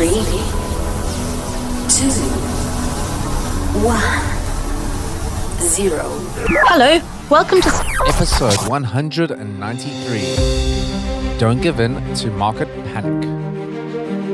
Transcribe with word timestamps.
Three, 0.00 0.16
two, 1.90 2.08
one, 3.84 4.22
zero. 5.60 6.08
Hello, 6.68 7.00
welcome 7.28 7.60
to. 7.60 7.68
Episode 8.08 8.56
193 8.66 11.38
Don't 11.38 11.60
Give 11.60 11.78
In 11.80 12.02
to 12.14 12.30
Market 12.30 12.68
Panic. 12.86 13.28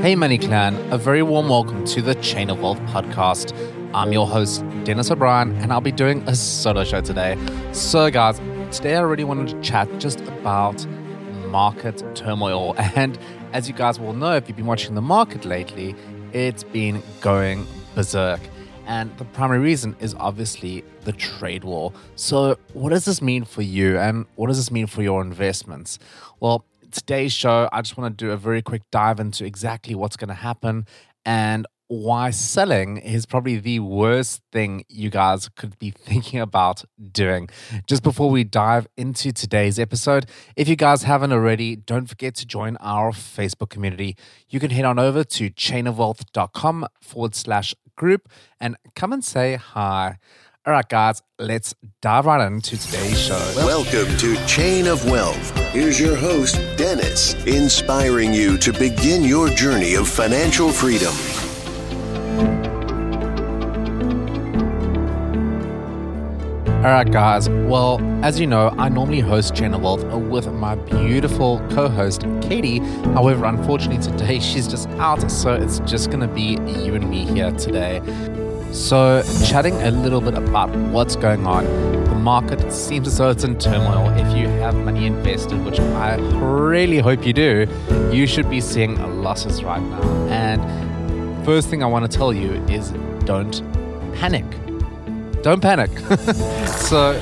Hey, 0.04 0.14
Money 0.14 0.38
Clan, 0.38 0.76
a 0.92 0.98
very 0.98 1.24
warm 1.24 1.48
welcome 1.48 1.84
to 1.86 2.00
the 2.00 2.14
Chain 2.14 2.48
of 2.48 2.60
Wealth 2.60 2.78
podcast. 2.82 3.52
I'm 3.92 4.12
your 4.12 4.28
host, 4.28 4.64
Dennis 4.84 5.10
O'Brien, 5.10 5.56
and 5.56 5.72
I'll 5.72 5.80
be 5.80 5.90
doing 5.90 6.22
a 6.28 6.36
solo 6.36 6.84
show 6.84 7.00
today. 7.00 7.36
So, 7.72 8.08
guys, 8.08 8.38
today 8.70 8.94
I 8.94 9.00
really 9.00 9.24
wanted 9.24 9.48
to 9.48 9.60
chat 9.62 9.88
just 9.98 10.20
about 10.20 10.86
market 11.48 12.04
turmoil. 12.14 12.76
And 12.94 13.18
as 13.52 13.68
you 13.68 13.74
guys 13.74 13.98
will 13.98 14.12
know, 14.12 14.34
if 14.34 14.48
you've 14.48 14.56
been 14.56 14.66
watching 14.66 14.94
the 14.94 15.02
market 15.02 15.44
lately, 15.44 15.94
it's 16.32 16.64
been 16.64 17.02
going 17.20 17.66
berserk. 17.94 18.40
And 18.86 19.16
the 19.18 19.24
primary 19.24 19.58
reason 19.58 19.96
is 20.00 20.14
obviously 20.18 20.84
the 21.02 21.12
trade 21.12 21.64
war. 21.64 21.92
So, 22.14 22.56
what 22.72 22.90
does 22.90 23.04
this 23.04 23.20
mean 23.20 23.44
for 23.44 23.62
you 23.62 23.98
and 23.98 24.26
what 24.36 24.46
does 24.46 24.58
this 24.58 24.70
mean 24.70 24.86
for 24.86 25.02
your 25.02 25.22
investments? 25.22 25.98
Well, 26.38 26.64
today's 26.92 27.32
show, 27.32 27.68
I 27.72 27.82
just 27.82 27.96
want 27.96 28.16
to 28.16 28.24
do 28.24 28.30
a 28.30 28.36
very 28.36 28.62
quick 28.62 28.82
dive 28.92 29.18
into 29.18 29.44
exactly 29.44 29.94
what's 29.94 30.16
going 30.16 30.28
to 30.28 30.34
happen 30.34 30.86
and 31.24 31.66
why 31.88 32.30
selling 32.30 32.96
is 32.96 33.26
probably 33.26 33.58
the 33.58 33.80
worst 33.80 34.42
thing 34.52 34.84
you 34.88 35.10
guys 35.10 35.48
could 35.50 35.78
be 35.78 35.90
thinking 35.96 36.40
about 36.40 36.84
doing. 37.12 37.48
Just 37.86 38.02
before 38.02 38.30
we 38.30 38.44
dive 38.44 38.86
into 38.96 39.32
today's 39.32 39.78
episode, 39.78 40.26
if 40.56 40.68
you 40.68 40.76
guys 40.76 41.04
haven't 41.04 41.32
already, 41.32 41.76
don't 41.76 42.06
forget 42.06 42.34
to 42.36 42.46
join 42.46 42.76
our 42.78 43.12
Facebook 43.12 43.70
community. 43.70 44.16
You 44.48 44.60
can 44.60 44.70
head 44.70 44.84
on 44.84 44.98
over 44.98 45.24
to 45.24 45.50
chainofwealth.com 45.50 46.86
forward 47.00 47.34
slash 47.34 47.74
group 47.96 48.28
and 48.60 48.76
come 48.94 49.12
and 49.12 49.24
say 49.24 49.56
hi. 49.56 50.18
All 50.66 50.72
right, 50.72 50.88
guys, 50.88 51.22
let's 51.38 51.76
dive 52.02 52.26
right 52.26 52.44
into 52.44 52.76
today's 52.76 53.20
show. 53.20 53.52
Welcome 53.54 54.16
to 54.16 54.46
Chain 54.46 54.88
of 54.88 55.08
Wealth. 55.08 55.56
Here's 55.72 56.00
your 56.00 56.16
host, 56.16 56.60
Dennis, 56.76 57.34
inspiring 57.44 58.34
you 58.34 58.58
to 58.58 58.72
begin 58.72 59.22
your 59.22 59.48
journey 59.50 59.94
of 59.94 60.08
financial 60.08 60.72
freedom. 60.72 61.14
All 66.86 66.92
right, 66.92 67.10
guys. 67.10 67.48
Well, 67.48 68.00
as 68.24 68.38
you 68.38 68.46
know, 68.46 68.72
I 68.78 68.88
normally 68.88 69.20
host 69.20 69.54
Chain 69.54 69.74
of 69.74 69.82
Wealth 69.82 70.04
with 70.04 70.52
my 70.52 70.74
beautiful 70.76 71.60
co 71.70 71.88
host, 71.88 72.26
Katie. 72.42 72.78
However, 73.14 73.46
unfortunately, 73.46 74.00
today 74.00 74.38
she's 74.40 74.68
just 74.68 74.88
out, 74.90 75.28
so 75.30 75.54
it's 75.54 75.80
just 75.80 76.10
going 76.10 76.20
to 76.20 76.28
be 76.28 76.58
you 76.82 76.94
and 76.94 77.10
me 77.10 77.24
here 77.24 77.50
today. 77.52 78.00
So, 78.72 79.22
chatting 79.46 79.74
a 79.82 79.90
little 79.90 80.20
bit 80.20 80.34
about 80.34 80.68
what's 80.90 81.16
going 81.16 81.46
on. 81.46 81.64
The 82.04 82.14
market 82.14 82.70
seems 82.70 83.08
as 83.08 83.16
though 83.16 83.30
it's 83.30 83.42
in 83.42 83.58
turmoil. 83.58 84.10
If 84.10 84.36
you 84.36 84.46
have 84.46 84.74
money 84.74 85.06
invested, 85.06 85.64
which 85.64 85.80
I 85.80 86.16
really 86.36 86.98
hope 86.98 87.24
you 87.26 87.32
do, 87.32 87.66
you 88.12 88.26
should 88.26 88.50
be 88.50 88.60
seeing 88.60 89.22
losses 89.22 89.64
right 89.64 89.82
now. 89.82 90.02
And 90.28 90.75
first 91.46 91.70
thing 91.70 91.82
I 91.82 91.86
want 91.86 92.10
to 92.10 92.18
tell 92.18 92.32
you 92.34 92.52
is 92.68 92.90
don't 93.24 93.62
panic 94.16 94.44
don't 95.46 95.60
panic. 95.60 95.96
so, 96.88 97.14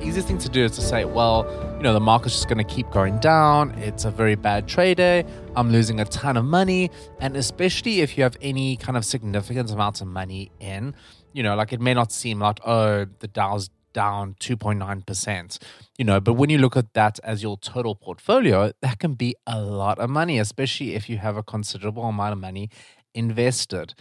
easiest 0.00 0.26
thing 0.26 0.38
to 0.38 0.48
do 0.48 0.64
is 0.64 0.72
to 0.72 0.80
say, 0.80 1.04
well, 1.04 1.44
you 1.76 1.82
know, 1.82 1.92
the 1.92 2.00
market's 2.00 2.34
just 2.34 2.48
going 2.48 2.56
to 2.56 2.64
keep 2.64 2.90
going 2.90 3.18
down. 3.18 3.72
It's 3.72 4.06
a 4.06 4.10
very 4.10 4.34
bad 4.34 4.66
trade 4.66 4.96
day. 4.96 5.26
I'm 5.54 5.70
losing 5.70 6.00
a 6.00 6.06
ton 6.06 6.38
of 6.38 6.46
money. 6.46 6.90
And 7.20 7.36
especially 7.36 8.00
if 8.00 8.16
you 8.16 8.22
have 8.22 8.38
any 8.40 8.78
kind 8.78 8.96
of 8.96 9.04
significant 9.04 9.70
amounts 9.70 10.00
of 10.00 10.06
money 10.06 10.50
in, 10.58 10.94
you 11.34 11.42
know, 11.42 11.54
like 11.54 11.70
it 11.70 11.82
may 11.82 11.92
not 11.92 12.12
seem 12.12 12.38
like, 12.38 12.60
oh, 12.66 13.04
the 13.18 13.28
Dow's 13.28 13.68
down 13.92 14.36
2.9%, 14.40 15.58
you 15.98 16.04
know, 16.06 16.18
but 16.18 16.32
when 16.32 16.48
you 16.48 16.56
look 16.56 16.78
at 16.78 16.94
that 16.94 17.20
as 17.22 17.42
your 17.42 17.58
total 17.58 17.94
portfolio, 17.94 18.72
that 18.80 18.98
can 18.98 19.12
be 19.12 19.34
a 19.46 19.60
lot 19.60 19.98
of 19.98 20.08
money, 20.08 20.38
especially 20.38 20.94
if 20.94 21.10
you 21.10 21.18
have 21.18 21.36
a 21.36 21.42
considerable 21.42 22.04
amount 22.04 22.32
of 22.32 22.38
money 22.38 22.70
invested. 23.16 23.94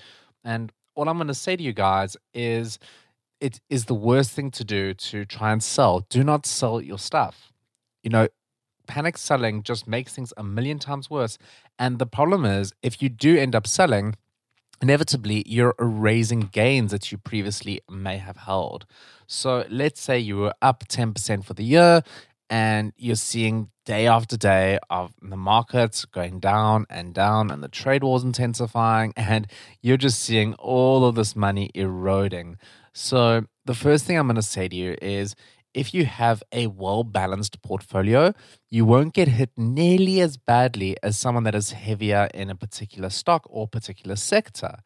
And 0.43 0.71
what 0.93 1.07
I'm 1.07 1.17
going 1.17 1.27
to 1.27 1.33
say 1.33 1.55
to 1.55 1.63
you 1.63 1.73
guys 1.73 2.15
is, 2.33 2.77
it 3.41 3.59
is 3.69 3.85
the 3.85 3.93
worst 3.93 4.31
thing 4.31 4.51
to 4.51 4.63
do 4.63 4.93
to 4.93 5.25
try 5.25 5.51
and 5.51 5.61
sell. 5.61 6.05
Do 6.09 6.23
not 6.23 6.45
sell 6.45 6.81
your 6.81 6.99
stuff. 6.99 7.51
You 8.03 8.09
know, 8.09 8.27
panic 8.87 9.17
selling 9.17 9.63
just 9.63 9.87
makes 9.87 10.13
things 10.13 10.33
a 10.37 10.43
million 10.43 10.79
times 10.79 11.09
worse. 11.09 11.37
And 11.77 11.99
the 11.99 12.05
problem 12.05 12.45
is, 12.45 12.73
if 12.81 13.01
you 13.01 13.09
do 13.09 13.37
end 13.37 13.55
up 13.55 13.67
selling, 13.67 14.15
inevitably 14.81 15.43
you're 15.45 15.75
erasing 15.79 16.41
gains 16.51 16.91
that 16.91 17.11
you 17.11 17.17
previously 17.17 17.81
may 17.89 18.17
have 18.17 18.37
held. 18.37 18.85
So 19.27 19.65
let's 19.69 20.01
say 20.01 20.19
you 20.19 20.37
were 20.37 20.53
up 20.61 20.87
10% 20.87 21.43
for 21.43 21.53
the 21.53 21.63
year 21.63 22.03
and 22.49 22.93
you're 22.97 23.15
seeing 23.15 23.69
day 23.85 24.07
after 24.07 24.37
day 24.37 24.79
of 24.89 25.13
the 25.21 25.37
markets 25.37 26.05
going 26.05 26.39
down 26.39 26.85
and 26.89 27.13
down 27.13 27.51
and 27.51 27.63
the 27.63 27.67
trade 27.67 28.03
wars 28.03 28.23
intensifying 28.23 29.13
and 29.17 29.47
you're 29.81 29.97
just 29.97 30.19
seeing 30.19 30.53
all 30.55 31.05
of 31.05 31.15
this 31.15 31.35
money 31.35 31.69
eroding 31.73 32.57
so, 32.97 33.43
the 33.65 33.73
first 33.73 34.05
thing 34.05 34.17
I'm 34.17 34.27
going 34.27 34.37
to 34.37 34.41
say 34.41 34.69
to 34.69 34.75
you 34.75 34.95
is 35.01 35.35
if 35.73 35.93
you 35.93 36.05
have 36.05 36.41
a 36.53 36.67
well 36.67 37.03
balanced 37.03 37.61
portfolio, 37.61 38.33
you 38.69 38.85
won't 38.85 39.13
get 39.13 39.27
hit 39.27 39.49
nearly 39.57 40.21
as 40.21 40.37
badly 40.37 40.95
as 41.03 41.17
someone 41.17 41.43
that 41.43 41.55
is 41.55 41.71
heavier 41.71 42.29
in 42.33 42.49
a 42.49 42.55
particular 42.55 43.09
stock 43.09 43.45
or 43.49 43.67
particular 43.67 44.15
sector. 44.15 44.77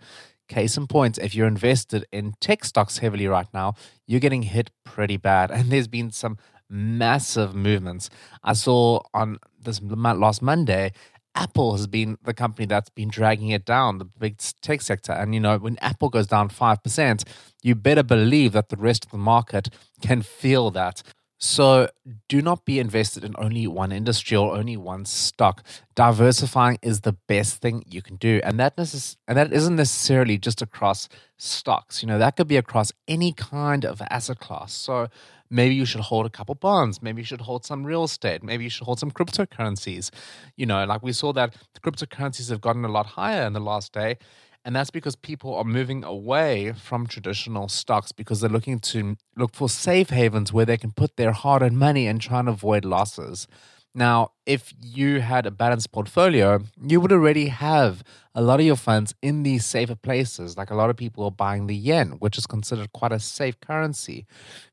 Case 0.48 0.76
in 0.76 0.88
point, 0.88 1.20
if 1.20 1.36
you're 1.36 1.46
invested 1.46 2.08
in 2.12 2.34
tech 2.42 2.66
stocks 2.66 2.98
heavily 2.98 3.28
right 3.28 3.54
now, 3.54 3.76
you're 4.08 4.20
getting 4.20 4.42
hit 4.42 4.72
pretty 4.84 5.18
bad. 5.18 5.52
And 5.60 5.72
there's 5.72 5.88
been 5.88 6.10
some 6.10 6.40
massive 6.70 7.56
movements. 7.56 8.10
I 8.44 8.54
saw 8.54 9.02
on 9.14 9.40
this 9.62 9.82
last 9.82 10.42
Monday 10.42 10.92
Apple 11.36 11.74
has 11.74 11.88
been 11.88 12.18
the 12.24 12.34
company 12.34 12.66
that's 12.66 12.90
been 12.90 13.10
dragging 13.10 13.50
it 13.50 13.66
down, 13.66 13.98
the 13.98 14.06
big 14.06 14.38
tech 14.62 14.82
sector. 14.82 15.12
And, 15.14 15.34
you 15.34 15.40
know, 15.40 15.58
when 15.58 15.78
Apple 15.78 16.10
goes 16.10 16.28
down 16.28 16.50
5%, 16.50 17.24
you 17.62 17.76
better 17.76 18.04
believe 18.04 18.52
that 18.54 18.70
the 18.70 18.78
rest 18.78 19.06
of 19.06 19.12
the 19.12 19.18
market 19.18 19.70
can 20.02 20.22
feel 20.22 20.72
that. 20.72 21.04
So 21.42 21.88
do 22.28 22.42
not 22.42 22.66
be 22.66 22.80
invested 22.80 23.24
in 23.24 23.34
only 23.38 23.66
one 23.66 23.94
industry 23.94 24.36
or 24.36 24.58
only 24.58 24.76
one 24.76 25.06
stock. 25.06 25.64
Diversifying 25.96 26.80
is 26.82 27.02
the 27.02 27.14
best 27.14 27.62
thing 27.62 27.84
you 27.88 28.02
can 28.02 28.18
do. 28.18 28.42
And 28.44 28.60
that 28.60 28.76
necess- 28.76 29.16
and 29.26 29.38
that 29.38 29.54
isn't 29.54 29.78
necessarily 29.78 30.38
just 30.38 30.62
across 30.62 31.08
stocks. 31.38 32.04
You 32.04 32.08
know, 32.10 32.20
that 32.20 32.36
could 32.36 32.50
be 32.50 32.58
across 32.58 32.92
any 33.08 33.32
kind 33.32 33.86
of 33.86 34.02
asset 34.10 34.40
class. 34.40 34.74
So 34.74 35.08
maybe 35.50 35.74
you 35.76 35.86
should 35.86 36.02
hold 36.02 36.26
a 36.26 36.30
couple 36.30 36.56
bonds. 36.56 37.02
Maybe 37.02 37.22
you 37.22 37.26
should 37.26 37.42
hold 37.42 37.66
some 37.66 37.86
real 37.86 38.04
estate. 38.04 38.44
Maybe 38.44 38.66
you 38.66 38.70
should 38.70 38.86
hold 38.86 39.00
some 39.00 39.10
cryptocurrencies. 39.10 40.12
You 40.58 40.66
know, 40.66 40.84
like 40.84 41.02
we 41.02 41.14
saw 41.14 41.32
that 41.34 41.56
the 41.74 41.80
cryptocurrencies 41.80 42.50
have 42.50 42.60
gotten 42.60 42.84
a 42.84 42.90
lot 42.90 43.06
higher 43.06 43.44
in 43.48 43.54
the 43.54 43.62
last 43.62 43.94
day. 43.94 44.18
And 44.66 44.76
that's 44.76 44.92
because 44.92 45.16
people 45.16 45.56
are 45.56 45.64
moving 45.64 46.04
away 46.04 46.74
from 46.74 47.08
traditional 47.08 47.70
stocks 47.70 48.12
because 48.12 48.42
they're 48.42 48.50
looking 48.50 48.80
to 48.80 49.16
look 49.36 49.56
for 49.56 49.70
safe 49.70 50.10
havens 50.10 50.52
where 50.52 50.66
they 50.66 50.78
can 50.78 50.92
put 50.92 51.16
their 51.16 51.32
hard 51.32 51.62
earned 51.64 51.78
money 51.80 52.08
and 52.08 52.20
try 52.20 52.40
and 52.40 52.50
avoid 52.50 52.84
losses. 52.84 53.48
Now, 53.96 54.34
if 54.46 54.74
you 54.80 55.22
had 55.22 55.46
a 55.46 55.52
balanced 55.52 55.92
portfolio, 55.92 56.60
you 56.82 57.02
would 57.02 57.12
already 57.12 57.48
have 57.48 58.04
a 58.36 58.42
lot 58.42 58.60
of 58.60 58.66
your 58.66 58.76
funds 58.76 59.16
in 59.22 59.44
these 59.44 59.66
safer 59.66 59.96
places. 59.96 60.58
Like 60.58 60.70
a 60.70 60.76
lot 60.76 60.92
of 60.92 60.98
people 60.98 61.24
are 61.24 61.32
buying 61.32 61.66
the 61.66 61.76
yen, 61.76 62.12
which 62.20 62.38
is 62.38 62.46
considered 62.46 62.94
quite 62.94 63.12
a 63.12 63.20
safe 63.20 63.60
currency. 63.60 64.28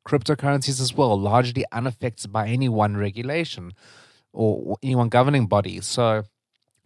Cryptocurrencies 0.06 0.80
as 0.80 0.92
well, 0.94 1.18
largely 1.18 1.64
unaffected 1.72 2.30
by 2.30 2.48
any 2.48 2.68
one 2.68 2.96
regulation 2.96 3.72
or 4.32 4.76
any 4.82 4.94
one 4.94 5.08
governing 5.08 5.46
body. 5.46 5.80
So 5.80 6.24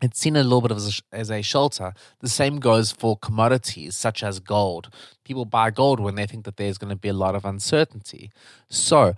it's 0.02 0.18
seen 0.18 0.36
a 0.36 0.42
little 0.42 0.60
bit 0.60 0.72
as 0.72 1.00
a, 1.12 1.14
as 1.14 1.30
a 1.30 1.42
shelter. 1.42 1.92
The 2.20 2.28
same 2.28 2.58
goes 2.58 2.92
for 2.92 3.16
commodities 3.16 3.96
such 3.96 4.22
as 4.22 4.40
gold. 4.40 4.88
People 5.24 5.44
buy 5.44 5.70
gold 5.70 6.00
when 6.00 6.14
they 6.14 6.26
think 6.26 6.44
that 6.44 6.56
there's 6.56 6.78
going 6.78 6.90
to 6.90 6.96
be 6.96 7.08
a 7.08 7.14
lot 7.14 7.34
of 7.34 7.44
uncertainty. 7.44 8.30
So, 8.68 9.14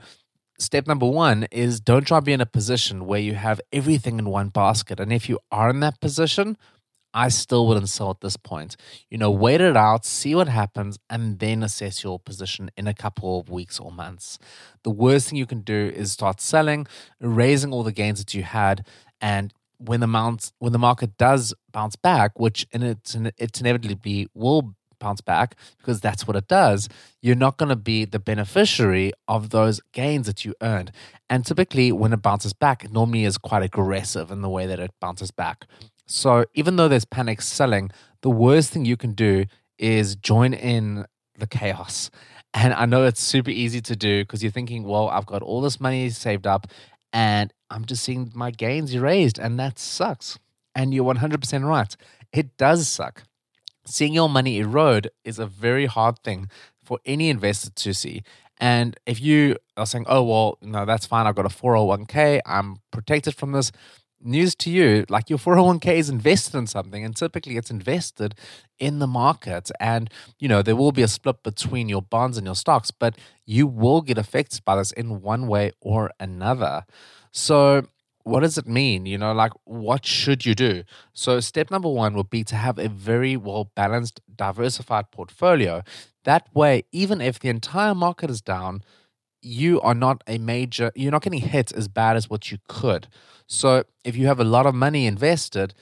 step 0.58 0.86
number 0.86 1.06
one 1.06 1.44
is 1.50 1.80
don't 1.80 2.06
try 2.06 2.18
to 2.18 2.24
be 2.24 2.32
in 2.32 2.40
a 2.40 2.46
position 2.46 3.06
where 3.06 3.20
you 3.20 3.34
have 3.34 3.60
everything 3.72 4.18
in 4.18 4.28
one 4.28 4.48
basket. 4.48 5.00
And 5.00 5.12
if 5.12 5.28
you 5.28 5.38
are 5.50 5.70
in 5.70 5.80
that 5.80 6.00
position, 6.00 6.56
I 7.14 7.28
still 7.28 7.66
wouldn't 7.66 7.90
sell 7.90 8.10
at 8.10 8.20
this 8.20 8.36
point. 8.36 8.76
You 9.10 9.18
know, 9.18 9.30
wait 9.30 9.60
it 9.60 9.76
out, 9.76 10.06
see 10.06 10.34
what 10.34 10.48
happens, 10.48 10.98
and 11.10 11.38
then 11.38 11.62
assess 11.62 12.02
your 12.02 12.18
position 12.18 12.70
in 12.76 12.86
a 12.86 12.94
couple 12.94 13.38
of 13.38 13.50
weeks 13.50 13.78
or 13.78 13.92
months. 13.92 14.38
The 14.82 14.90
worst 14.90 15.28
thing 15.28 15.38
you 15.38 15.46
can 15.46 15.60
do 15.60 15.92
is 15.94 16.12
start 16.12 16.40
selling, 16.40 16.86
raising 17.20 17.72
all 17.72 17.82
the 17.82 17.92
gains 17.92 18.18
that 18.18 18.32
you 18.32 18.42
had, 18.42 18.86
and 19.20 19.52
when 19.84 20.00
the 20.00 20.06
mount 20.06 20.52
when 20.58 20.73
the 20.73 20.79
market 20.79 21.17
does 21.17 21.55
bounce 21.73 21.96
back, 21.96 22.38
which 22.38 22.67
in 22.73 22.82
it's 22.82 23.17
it's 23.37 23.61
inevitably 23.61 24.29
will 24.34 24.75
bounce 25.02 25.20
back 25.20 25.56
because 25.79 26.00
that's 26.00 26.26
what 26.26 26.37
it 26.37 26.46
does, 26.46 26.88
you're 27.20 27.34
not 27.34 27.56
going 27.58 27.69
to 27.69 27.76
be 27.76 28.05
the 28.05 28.20
beneficiary 28.20 29.12
of 29.26 29.50
those 29.50 29.81
gains 29.93 30.26
that 30.26 30.44
you 30.44 30.55
earned. 30.62 30.93
And 31.29 31.44
typically, 31.44 31.93
when 31.93 32.12
it 32.12 32.23
bounces 32.23 32.52
back, 32.52 32.84
it 32.84 32.93
normally 32.93 33.25
is 33.25 33.37
quite 33.37 33.62
aggressive 33.62 34.31
in 34.31 34.43
the 34.43 34.49
way 34.49 34.67
that 34.67 34.79
it 34.79 34.93
bounces 35.00 35.31
back. 35.31 35.67
So 36.06 36.44
even 36.55 36.76
though 36.76 36.88
there's 36.88 37.05
panic 37.05 37.43
selling, 37.43 37.90
the 38.23 38.31
worst 38.31 38.70
thing 38.70 38.84
you 38.84 38.96
can 38.96 39.12
do 39.12 39.46
is 39.79 40.14
join 40.17 40.55
in 40.55 41.05
the 41.37 41.46
chaos. 41.46 42.11
And 42.55 42.75
I 42.75 42.87
know 42.87 43.05
it's 43.05 43.23
super 43.23 43.50
easy 43.50 43.81
to 43.81 43.96
do 43.96 44.23
because 44.23 44.43
you're 44.43 44.52
thinking, 44.52 44.84
well, 44.84 45.08
I've 45.08 45.26
got 45.26 45.43
all 45.43 45.62
this 45.62 45.81
money 45.81 46.11
saved 46.11 46.46
up 46.46 46.67
and 47.12 47.52
I'm 47.72 47.84
just 47.84 48.04
seeing 48.04 48.30
my 48.34 48.50
gains 48.50 48.94
erased, 48.94 49.38
and 49.38 49.58
that 49.58 49.78
sucks. 49.78 50.38
And 50.74 50.94
you're 50.94 51.14
100% 51.14 51.66
right. 51.66 51.96
It 52.32 52.56
does 52.56 52.88
suck. 52.88 53.24
Seeing 53.84 54.14
your 54.14 54.28
money 54.28 54.58
erode 54.58 55.10
is 55.24 55.38
a 55.38 55.46
very 55.46 55.86
hard 55.86 56.19
thing 56.22 56.48
for 56.84 56.98
any 57.04 57.28
investor 57.30 57.70
to 57.70 57.92
see. 57.92 58.22
And 58.58 58.96
if 59.06 59.20
you 59.20 59.56
are 59.76 59.86
saying, 59.86 60.06
oh, 60.08 60.22
well, 60.22 60.58
no, 60.62 60.84
that's 60.84 61.06
fine. 61.06 61.26
I've 61.26 61.34
got 61.34 61.46
a 61.46 61.48
401k, 61.48 62.40
I'm 62.46 62.76
protected 62.90 63.34
from 63.34 63.52
this. 63.52 63.72
News 64.24 64.54
to 64.54 64.70
you, 64.70 65.04
like 65.08 65.28
your 65.28 65.38
401k 65.40 65.96
is 65.96 66.08
invested 66.08 66.56
in 66.56 66.69
something, 66.69 67.04
and 67.04 67.16
typically 67.16 67.56
it's 67.56 67.72
invested 67.72 68.36
in 68.78 69.00
the 69.00 69.08
market. 69.08 69.72
And, 69.80 70.08
you 70.38 70.46
know, 70.46 70.62
there 70.62 70.76
will 70.76 70.92
be 70.92 71.02
a 71.02 71.08
split 71.08 71.42
between 71.42 71.88
your 71.88 72.02
bonds 72.02 72.38
and 72.38 72.46
your 72.46 72.54
stocks, 72.54 72.92
but 72.92 73.19
you 73.46 73.66
will 73.66 74.00
get 74.00 74.19
affected 74.19 74.64
by 74.64 74.76
this 74.76 74.92
in 74.92 75.22
one 75.22 75.48
way 75.48 75.72
or 75.80 76.12
another. 76.20 76.84
So, 77.32 77.87
what 78.25 78.40
does 78.40 78.56
it 78.58 78.69
mean? 78.69 79.06
You 79.06 79.19
know, 79.19 79.32
like 79.32 79.52
what 79.64 80.06
should 80.06 80.46
you 80.46 80.55
do? 80.55 80.84
So, 81.12 81.40
step 81.40 81.70
number 81.70 81.88
one 81.88 82.14
would 82.14 82.31
be 82.31 82.44
to 82.44 82.56
have 82.56 82.79
a 82.79 82.88
very 82.88 83.37
well 83.37 83.70
balanced, 83.75 84.20
diversified 84.34 85.11
portfolio. 85.11 85.82
That 86.25 86.46
way, 86.55 86.84
even 86.93 87.20
if 87.20 87.40
the 87.40 87.49
entire 87.49 87.94
market 87.94 88.31
is 88.31 88.40
down, 88.40 88.82
you 89.40 89.81
are 89.81 89.94
not 89.94 90.23
a 90.26 90.38
major, 90.38 90.93
you're 90.94 91.11
not 91.11 91.23
getting 91.23 91.40
hit 91.40 91.73
as 91.73 91.88
bad 91.88 92.17
as 92.17 92.31
what 92.31 92.52
you 92.52 92.58
could. 92.69 93.08
So, 93.46 93.84
if 94.05 94.14
you 94.17 94.26
have 94.26 94.40
a 94.40 94.44
lot 94.44 94.67
of 94.67 94.75
money 94.75 95.06
invested, 95.06 95.75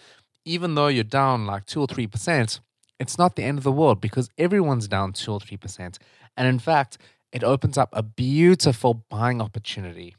even 0.44 0.74
though 0.76 0.88
you're 0.88 1.04
down 1.04 1.46
like 1.46 1.66
two 1.66 1.80
or 1.80 1.86
3%, 1.86 2.60
it's 2.98 3.18
not 3.18 3.36
the 3.36 3.42
end 3.44 3.58
of 3.58 3.64
the 3.64 3.72
world 3.72 4.00
because 4.00 4.30
everyone's 4.38 4.88
down 4.88 5.12
two 5.12 5.32
or 5.32 5.40
3%. 5.40 5.98
And 6.36 6.48
in 6.48 6.58
fact, 6.58 6.96
it 7.32 7.44
opens 7.44 7.76
up 7.76 7.90
a 7.92 8.02
beautiful 8.02 9.04
buying 9.08 9.40
opportunity 9.40 10.16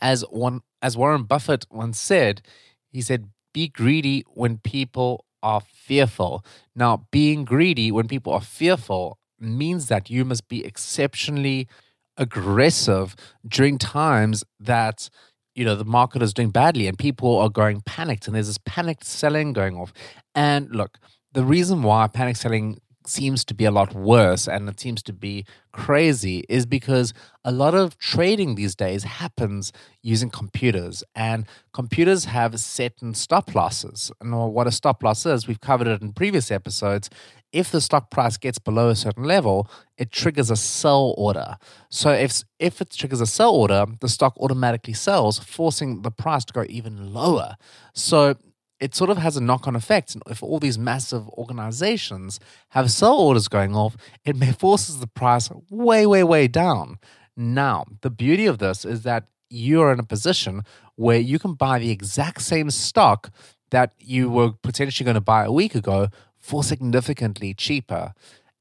as 0.00 0.22
one 0.30 0.60
as 0.82 0.96
Warren 0.96 1.24
Buffett 1.24 1.66
once 1.70 1.98
said, 2.00 2.42
he 2.90 3.00
said, 3.00 3.30
"Be 3.52 3.68
greedy 3.68 4.24
when 4.34 4.58
people 4.58 5.24
are 5.42 5.60
fearful." 5.60 6.44
Now, 6.74 7.06
being 7.10 7.44
greedy 7.44 7.90
when 7.90 8.08
people 8.08 8.32
are 8.32 8.40
fearful 8.40 9.18
means 9.40 9.86
that 9.86 10.10
you 10.10 10.24
must 10.24 10.48
be 10.48 10.64
exceptionally 10.64 11.68
aggressive 12.16 13.14
during 13.46 13.78
times 13.78 14.42
that 14.58 15.08
you 15.54 15.64
know 15.64 15.74
the 15.76 15.84
market 15.84 16.22
is 16.22 16.34
doing 16.34 16.50
badly 16.50 16.86
and 16.86 16.98
people 16.98 17.38
are 17.38 17.48
going 17.48 17.80
panicked 17.82 18.26
and 18.26 18.34
there's 18.34 18.48
this 18.48 18.58
panicked 18.58 19.04
selling 19.04 19.52
going 19.52 19.76
off. 19.76 19.92
And 20.34 20.70
look, 20.70 20.98
the 21.32 21.44
reason 21.44 21.82
why 21.82 22.06
panic 22.08 22.36
selling 22.36 22.78
seems 23.08 23.44
to 23.44 23.54
be 23.54 23.64
a 23.64 23.70
lot 23.70 23.94
worse 23.94 24.48
and 24.48 24.68
it 24.68 24.78
seems 24.80 25.02
to 25.04 25.12
be 25.12 25.44
crazy 25.72 26.44
is 26.48 26.66
because 26.66 27.12
a 27.44 27.52
lot 27.52 27.74
of 27.74 27.96
trading 27.98 28.54
these 28.54 28.74
days 28.74 29.04
happens 29.04 29.72
using 30.02 30.30
computers 30.30 31.04
and 31.14 31.46
computers 31.72 32.26
have 32.26 32.58
certain 32.58 33.14
stop 33.14 33.54
losses. 33.54 34.10
And 34.20 34.32
what 34.52 34.66
a 34.66 34.72
stop 34.72 35.02
loss 35.02 35.24
is, 35.26 35.46
we've 35.46 35.60
covered 35.60 35.86
it 35.86 36.02
in 36.02 36.12
previous 36.12 36.50
episodes. 36.50 37.08
If 37.52 37.70
the 37.70 37.80
stock 37.80 38.10
price 38.10 38.36
gets 38.36 38.58
below 38.58 38.90
a 38.90 38.96
certain 38.96 39.24
level, 39.24 39.70
it 39.96 40.12
triggers 40.12 40.50
a 40.50 40.56
sell 40.56 41.14
order. 41.16 41.56
So 41.90 42.10
if 42.10 42.42
if 42.58 42.80
it 42.82 42.90
triggers 42.90 43.22
a 43.22 43.26
sell 43.26 43.54
order, 43.54 43.86
the 44.00 44.08
stock 44.08 44.34
automatically 44.38 44.92
sells, 44.92 45.38
forcing 45.38 46.02
the 46.02 46.10
price 46.10 46.44
to 46.46 46.52
go 46.52 46.64
even 46.68 47.14
lower. 47.14 47.56
So 47.94 48.34
it 48.80 48.94
sort 48.94 49.10
of 49.10 49.18
has 49.18 49.36
a 49.36 49.40
knock 49.40 49.66
on 49.66 49.74
effect. 49.74 50.16
If 50.26 50.42
all 50.42 50.58
these 50.58 50.78
massive 50.78 51.28
organizations 51.30 52.38
have 52.70 52.90
sell 52.90 53.18
orders 53.18 53.48
going 53.48 53.74
off, 53.74 53.96
it 54.24 54.36
forces 54.58 55.00
the 55.00 55.06
price 55.06 55.50
way, 55.70 56.06
way, 56.06 56.22
way 56.22 56.48
down. 56.48 56.98
Now, 57.36 57.84
the 58.02 58.10
beauty 58.10 58.46
of 58.46 58.58
this 58.58 58.84
is 58.84 59.02
that 59.02 59.24
you're 59.50 59.92
in 59.92 59.98
a 59.98 60.04
position 60.04 60.62
where 60.96 61.18
you 61.18 61.38
can 61.38 61.54
buy 61.54 61.78
the 61.78 61.90
exact 61.90 62.42
same 62.42 62.70
stock 62.70 63.30
that 63.70 63.92
you 63.98 64.30
were 64.30 64.52
potentially 64.62 65.04
going 65.04 65.14
to 65.14 65.20
buy 65.20 65.44
a 65.44 65.52
week 65.52 65.74
ago 65.74 66.08
for 66.36 66.62
significantly 66.62 67.54
cheaper. 67.54 68.12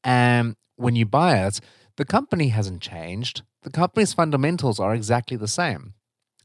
And 0.03 0.55
when 0.75 0.95
you 0.95 1.05
buy 1.05 1.45
it, 1.45 1.59
the 1.97 2.05
company 2.05 2.49
hasn't 2.49 2.81
changed. 2.81 3.41
The 3.63 3.71
company's 3.71 4.13
fundamentals 4.13 4.79
are 4.79 4.93
exactly 4.93 5.37
the 5.37 5.47
same. 5.47 5.93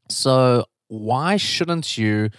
So, 0.09 0.65
why 0.89 1.37
shouldn't 1.37 1.97
you 1.97 2.31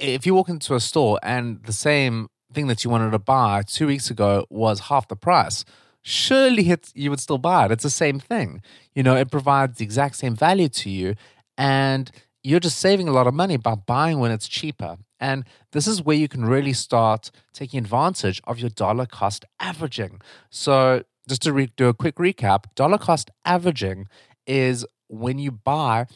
if 0.00 0.26
you 0.26 0.34
walk 0.34 0.48
into 0.48 0.74
a 0.74 0.80
store 0.80 1.18
and 1.22 1.62
the 1.64 1.72
same 1.72 2.28
thing 2.52 2.66
that 2.68 2.84
you 2.84 2.90
wanted 2.90 3.10
to 3.10 3.18
buy 3.18 3.62
two 3.66 3.86
weeks 3.86 4.10
ago 4.10 4.46
was 4.50 4.80
half 4.80 5.08
the 5.08 5.16
price, 5.16 5.64
surely 6.02 6.70
it's, 6.70 6.92
you 6.94 7.10
would 7.10 7.20
still 7.20 7.38
buy 7.38 7.66
it. 7.66 7.72
It's 7.72 7.82
the 7.82 7.90
same 7.90 8.20
thing. 8.20 8.62
You 8.94 9.02
know, 9.02 9.16
it 9.16 9.30
provides 9.30 9.78
the 9.78 9.84
exact 9.84 10.16
same 10.16 10.36
value 10.36 10.68
to 10.68 10.90
you, 10.90 11.14
and 11.58 12.10
you're 12.42 12.60
just 12.60 12.78
saving 12.78 13.08
a 13.08 13.12
lot 13.12 13.26
of 13.26 13.34
money 13.34 13.56
by 13.56 13.74
buying 13.74 14.20
when 14.20 14.30
it's 14.30 14.48
cheaper. 14.48 14.98
And 15.18 15.44
this 15.72 15.86
is 15.86 16.02
where 16.02 16.16
you 16.16 16.28
can 16.28 16.44
really 16.44 16.74
start 16.74 17.30
taking 17.52 17.78
advantage 17.78 18.40
of 18.44 18.58
your 18.58 18.70
dollar 18.70 19.06
cost 19.06 19.44
averaging. 19.58 20.20
So, 20.50 21.04
just 21.26 21.42
to 21.42 21.52
re- 21.54 21.72
do 21.76 21.88
a 21.88 21.94
quick 21.94 22.16
recap, 22.16 22.64
dollar 22.74 22.98
cost 22.98 23.30
averaging 23.46 24.08
is 24.46 24.84
when 25.08 25.38
you 25.38 25.50
buy 25.50 26.06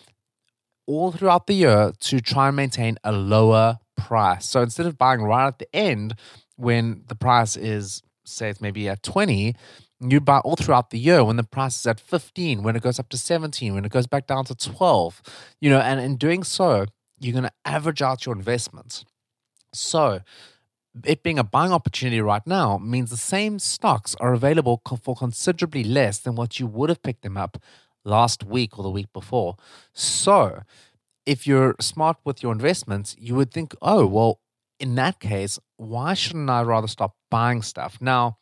all 0.88 1.12
throughout 1.12 1.46
the 1.46 1.55
year 1.55 1.93
to 2.00 2.20
try 2.20 2.49
and 2.49 2.56
maintain 2.56 2.96
a 3.05 3.12
lower 3.12 3.79
price. 3.96 4.49
So 4.49 4.62
instead 4.62 4.87
of 4.87 4.96
buying 4.96 5.23
right 5.23 5.46
at 5.46 5.58
the 5.58 5.76
end 5.76 6.14
when 6.56 7.05
the 7.06 7.14
price 7.14 7.56
is, 7.56 8.02
say, 8.25 8.49
it's 8.49 8.61
maybe 8.61 8.88
at 8.88 9.02
20, 9.02 9.55
you 10.00 10.20
buy 10.20 10.38
all 10.38 10.56
throughout 10.56 10.90
the 10.90 10.99
year 10.99 11.23
when 11.23 11.37
the 11.37 11.44
price 11.44 11.79
is 11.79 11.87
at 11.87 12.00
15, 12.00 12.62
when 12.62 12.75
it 12.75 12.82
goes 12.82 12.99
up 12.99 13.11
to 13.11 13.19
17, 13.19 13.75
when 13.75 13.85
it 13.85 13.93
goes 13.93 14.06
back 14.06 14.26
down 14.26 14.46
to 14.46 14.55
12. 14.55 15.23
You 15.61 15.70
know, 15.70 15.81
and 15.81 16.00
in 16.00 16.17
doing 16.17 16.43
so, 16.43 16.87
you're 17.20 17.32
going 17.32 17.44
to 17.44 17.52
average 17.64 18.00
out 18.00 18.25
your 18.25 18.35
investments. 18.35 19.05
So, 19.75 20.20
it 21.05 21.23
being 21.23 21.38
a 21.38 21.44
buying 21.44 21.70
opportunity 21.70 22.20
right 22.20 22.44
now 22.46 22.79
means 22.79 23.11
the 23.11 23.17
same 23.17 23.58
stocks 23.58 24.17
are 24.20 24.32
available 24.32 24.81
for 25.02 25.14
considerably 25.14 25.85
less 25.85 26.19
than 26.19 26.35
what 26.35 26.58
you 26.58 26.67
would 26.67 26.88
have 26.88 27.02
picked 27.02 27.23
them 27.23 27.37
up 27.37 27.58
last 28.08 28.44
week 28.44 28.78
or 28.78 28.82
the 28.82 28.90
week 28.90 29.12
before. 29.12 29.56
So, 29.93 30.62
if 31.26 31.46
you're 31.46 31.76
smart 31.81 32.16
with 32.25 32.43
your 32.43 32.52
investments, 32.52 33.14
you 33.19 33.34
would 33.34 33.52
think, 33.52 33.75
oh, 33.82 34.06
well, 34.06 34.40
in 34.81 34.94
that 34.94 35.20
case, 35.20 35.58
why 35.76 36.14
shouldn't 36.14 36.49
I 36.49 36.62
rather 36.62 36.88
stop 36.88 37.16
buying 37.31 37.62
stuff? 37.62 37.99
Now, 38.00 38.38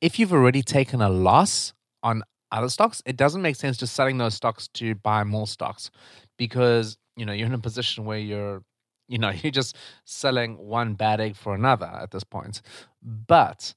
if 0.00 0.18
you've 0.18 0.32
already 0.32 0.62
taken 0.62 1.02
a 1.02 1.08
loss 1.10 1.74
on 2.02 2.22
other 2.50 2.68
stocks, 2.68 3.02
it 3.04 3.16
doesn't 3.16 3.42
make 3.42 3.56
sense 3.56 3.76
just 3.76 3.94
selling 3.94 4.18
those 4.18 4.34
stocks 4.34 4.68
to 4.74 4.94
buy 4.94 5.24
more 5.24 5.46
stocks 5.46 5.90
because, 6.38 6.96
you 7.16 7.26
know, 7.26 7.32
you're 7.32 7.46
in 7.46 7.54
a 7.54 7.58
position 7.58 8.04
where 8.04 8.18
you're, 8.18 8.62
you 9.08 9.18
know, 9.18 9.30
you're 9.42 9.52
just 9.52 9.76
selling 10.04 10.56
one 10.56 10.94
bad 10.94 11.20
egg 11.20 11.36
for 11.36 11.54
another 11.54 11.86
at 11.86 12.10
this 12.10 12.24
point. 12.24 12.62
But 13.02 13.74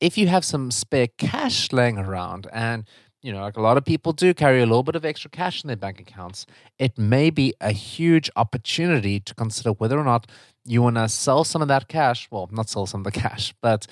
if 0.00 0.18
you 0.18 0.28
have 0.28 0.44
some 0.44 0.70
spare 0.70 1.08
cash 1.18 1.72
laying 1.72 1.98
around 1.98 2.46
and 2.52 2.84
you 3.22 3.32
know, 3.32 3.40
like 3.40 3.56
a 3.56 3.60
lot 3.60 3.76
of 3.76 3.84
people 3.84 4.12
do 4.12 4.32
carry 4.34 4.60
a 4.60 4.66
little 4.66 4.82
bit 4.82 4.94
of 4.94 5.04
extra 5.04 5.30
cash 5.30 5.64
in 5.64 5.68
their 5.68 5.76
bank 5.76 6.00
accounts, 6.00 6.46
it 6.78 6.96
may 6.98 7.30
be 7.30 7.54
a 7.60 7.72
huge 7.72 8.30
opportunity 8.36 9.18
to 9.20 9.34
consider 9.34 9.72
whether 9.72 9.98
or 9.98 10.04
not 10.04 10.30
you 10.64 10.82
want 10.82 10.96
to 10.96 11.08
sell 11.08 11.44
some 11.44 11.62
of 11.62 11.68
that 11.68 11.88
cash. 11.88 12.28
Well, 12.30 12.48
not 12.52 12.68
sell 12.68 12.86
some 12.86 13.00
of 13.00 13.04
the 13.04 13.20
cash, 13.20 13.54
but 13.60 13.86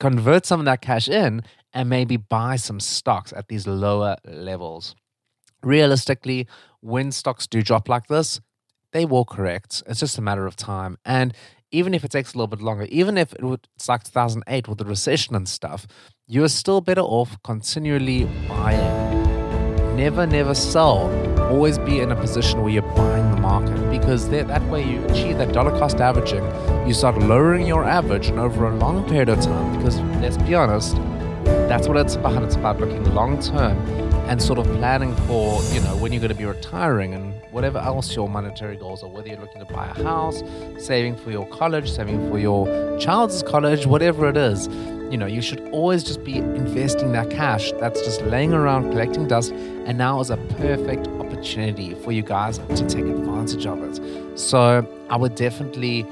convert 0.00 0.46
some 0.46 0.60
of 0.60 0.66
that 0.66 0.82
cash 0.82 1.08
in 1.08 1.42
and 1.72 1.88
maybe 1.88 2.16
buy 2.16 2.56
some 2.56 2.80
stocks 2.80 3.32
at 3.32 3.48
these 3.48 3.66
lower 3.66 4.16
levels. 4.26 4.94
Realistically, 5.62 6.46
when 6.80 7.12
stocks 7.12 7.46
do 7.46 7.62
drop 7.62 7.88
like 7.88 8.06
this, 8.08 8.40
they 8.92 9.04
will 9.04 9.24
correct. 9.24 9.82
It's 9.86 10.00
just 10.00 10.18
a 10.18 10.22
matter 10.22 10.46
of 10.46 10.56
time. 10.56 10.96
And 11.04 11.34
even 11.76 11.92
if 11.92 12.04
it 12.04 12.10
takes 12.10 12.32
a 12.32 12.38
little 12.38 12.46
bit 12.46 12.62
longer, 12.62 12.86
even 12.88 13.18
if 13.18 13.34
it 13.34 13.44
would, 13.44 13.68
it's 13.76 13.88
like 13.88 14.02
2008 14.04 14.66
with 14.66 14.78
the 14.78 14.84
recession 14.86 15.34
and 15.34 15.46
stuff, 15.46 15.86
you 16.26 16.42
are 16.42 16.48
still 16.48 16.80
better 16.80 17.02
off 17.02 17.36
continually 17.44 18.24
buying. 18.48 19.94
Never, 19.94 20.26
never 20.26 20.54
sell. 20.54 21.10
Always 21.52 21.78
be 21.78 22.00
in 22.00 22.10
a 22.10 22.16
position 22.16 22.62
where 22.62 22.70
you're 22.70 22.94
buying 22.94 23.30
the 23.30 23.40
market 23.40 23.78
because 23.90 24.28
that, 24.30 24.48
that 24.48 24.62
way 24.70 24.82
you 24.82 25.04
achieve 25.06 25.36
that 25.36 25.52
dollar 25.52 25.78
cost 25.78 26.00
averaging. 26.00 26.44
You 26.88 26.94
start 26.94 27.18
lowering 27.18 27.66
your 27.66 27.84
average 27.84 28.28
and 28.28 28.38
over 28.38 28.66
a 28.66 28.76
long 28.76 29.06
period 29.06 29.28
of 29.28 29.42
time 29.42 29.76
because 29.76 30.00
let's 30.22 30.38
be 30.38 30.54
honest, 30.54 30.96
that's 31.68 31.88
what 31.88 31.98
it's 31.98 32.14
about. 32.14 32.42
It's 32.42 32.56
about 32.56 32.80
looking 32.80 33.04
long 33.14 33.40
term 33.40 33.76
and 34.28 34.42
sort 34.42 34.58
of 34.58 34.66
planning 34.76 35.14
for, 35.26 35.62
you 35.72 35.80
know, 35.80 35.96
when 35.96 36.12
you're 36.12 36.20
going 36.20 36.32
to 36.32 36.34
be 36.34 36.44
retiring 36.44 37.14
and 37.14 37.32
whatever 37.52 37.78
else 37.78 38.14
your 38.14 38.28
monetary 38.28 38.76
goals 38.76 39.02
are, 39.02 39.08
whether 39.08 39.28
you're 39.28 39.38
looking 39.38 39.64
to 39.64 39.72
buy 39.72 39.86
a 39.86 40.02
house, 40.02 40.42
saving 40.78 41.16
for 41.16 41.30
your 41.30 41.46
college, 41.46 41.90
saving 41.90 42.28
for 42.28 42.38
your 42.38 42.66
child's 42.98 43.42
college, 43.42 43.86
whatever 43.86 44.28
it 44.28 44.36
is, 44.36 44.68
you 45.10 45.16
know, 45.16 45.26
you 45.26 45.40
should 45.40 45.60
always 45.70 46.02
just 46.02 46.24
be 46.24 46.38
investing 46.38 47.12
that 47.12 47.30
cash 47.30 47.70
that's 47.78 48.02
just 48.02 48.20
laying 48.22 48.52
around 48.52 48.90
collecting 48.90 49.28
dust. 49.28 49.52
And 49.52 49.96
now 49.96 50.18
is 50.20 50.30
a 50.30 50.36
perfect 50.36 51.06
opportunity 51.06 51.94
for 51.94 52.10
you 52.10 52.22
guys 52.22 52.58
to 52.58 52.88
take 52.88 53.04
advantage 53.04 53.66
of 53.66 53.82
it. 53.84 54.38
So 54.38 54.84
I 55.08 55.16
would 55.16 55.36
definitely 55.36 56.04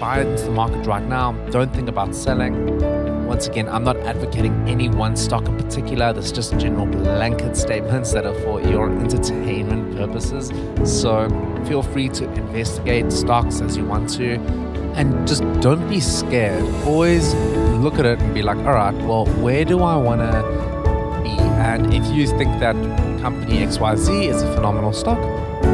buy 0.00 0.22
into 0.22 0.42
the 0.42 0.50
market 0.50 0.84
right 0.86 1.04
now. 1.04 1.32
Don't 1.50 1.72
think 1.72 1.88
about 1.88 2.14
selling. 2.14 3.15
Once 3.36 3.48
again, 3.48 3.68
I'm 3.68 3.84
not 3.84 3.98
advocating 3.98 4.66
any 4.66 4.88
one 4.88 5.14
stock 5.14 5.46
in 5.46 5.58
particular. 5.58 6.10
This 6.10 6.24
is 6.24 6.32
just 6.32 6.56
general 6.56 6.86
blanket 6.86 7.54
statements 7.54 8.14
that 8.14 8.24
are 8.24 8.32
for 8.32 8.62
your 8.62 8.88
entertainment 8.88 9.94
purposes. 9.94 10.50
So 10.90 11.28
feel 11.66 11.82
free 11.82 12.08
to 12.08 12.24
investigate 12.32 13.12
stocks 13.12 13.60
as 13.60 13.76
you 13.76 13.84
want 13.84 14.08
to. 14.14 14.36
And 14.96 15.28
just 15.28 15.42
don't 15.60 15.86
be 15.86 16.00
scared. 16.00 16.64
Always 16.86 17.34
look 17.84 17.98
at 17.98 18.06
it 18.06 18.18
and 18.20 18.32
be 18.32 18.40
like, 18.40 18.56
all 18.56 18.72
right, 18.72 18.94
well, 19.04 19.26
where 19.26 19.66
do 19.66 19.82
I 19.82 19.96
want 19.96 20.22
to 20.22 21.22
be? 21.22 21.38
And 21.38 21.92
if 21.92 22.06
you 22.06 22.26
think 22.26 22.58
that 22.60 22.74
company 23.20 23.58
XYZ 23.58 24.28
is 24.28 24.40
a 24.40 24.54
phenomenal 24.54 24.94
stock, 24.94 25.20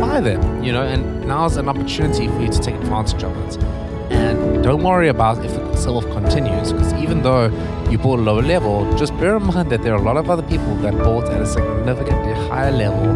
buy 0.00 0.20
them, 0.20 0.64
you 0.64 0.72
know, 0.72 0.82
and 0.82 1.28
now's 1.28 1.56
an 1.58 1.68
opportunity 1.68 2.26
for 2.26 2.40
you 2.40 2.48
to 2.48 2.58
take 2.58 2.74
advantage 2.74 3.22
of 3.22 3.36
it. 3.46 3.62
And 4.10 4.64
don't 4.64 4.82
worry 4.82 5.08
about 5.08 5.44
if 5.44 5.56
off 5.86 6.04
continues, 6.10 6.72
because 6.72 6.92
even 6.94 7.22
though 7.22 7.46
you 7.90 7.98
bought 7.98 8.18
a 8.18 8.22
lower 8.22 8.42
level, 8.42 8.90
just 8.96 9.16
bear 9.18 9.36
in 9.36 9.44
mind 9.44 9.70
that 9.70 9.82
there 9.82 9.94
are 9.94 9.98
a 9.98 10.02
lot 10.02 10.16
of 10.16 10.30
other 10.30 10.42
people 10.42 10.74
that 10.76 10.94
bought 10.94 11.28
at 11.30 11.40
a 11.40 11.46
significantly 11.46 12.32
higher 12.48 12.72
level 12.72 13.14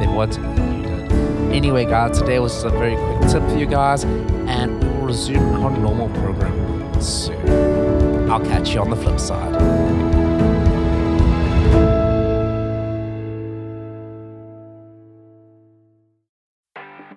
than 0.00 0.14
what 0.14 0.36
you 0.36 0.42
did. 0.42 1.12
Anyway, 1.52 1.84
guys, 1.84 2.18
today 2.18 2.38
was 2.38 2.52
just 2.52 2.66
a 2.66 2.70
very 2.70 2.96
quick 2.96 3.30
tip 3.30 3.42
for 3.48 3.56
you 3.56 3.66
guys, 3.66 4.04
and 4.04 4.82
we 4.82 4.90
will 4.90 5.06
resume 5.06 5.62
our 5.62 5.70
normal 5.78 6.08
program 6.20 7.00
soon. 7.00 8.30
I'll 8.30 8.44
catch 8.44 8.74
you 8.74 8.80
on 8.80 8.90
the 8.90 8.96
flip 8.96 9.20
side. 9.20 9.54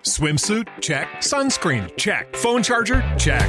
Swimsuit? 0.02 0.66
Check. 0.80 1.08
Sunscreen? 1.20 1.94
Check. 1.96 2.34
Phone 2.36 2.62
charger? 2.62 3.02
Check. 3.18 3.48